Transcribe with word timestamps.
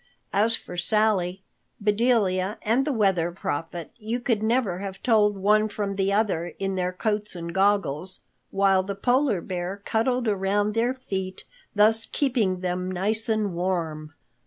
As 0.33 0.55
for 0.55 0.77
Sally, 0.77 1.43
Bedelia 1.79 2.57
and 2.63 2.87
the 2.87 2.91
Weather 2.91 3.31
Prophet, 3.31 3.91
you 3.97 4.19
could 4.19 4.41
never 4.41 4.79
have 4.79 5.03
told 5.03 5.37
one 5.37 5.69
from 5.69 5.95
the 5.95 6.11
other 6.11 6.47
in 6.57 6.73
their 6.73 6.91
coats 6.91 7.35
and 7.35 7.53
goggles, 7.53 8.21
while 8.49 8.81
the 8.81 8.95
Polar 8.95 9.41
Bear 9.41 9.79
cuddled 9.85 10.27
around 10.27 10.73
their 10.73 10.95
feet, 10.95 11.43
thus 11.75 12.07
keeping 12.07 12.61
them 12.61 12.89
nice 12.91 13.29
and 13.29 13.53
warm. 13.53 14.15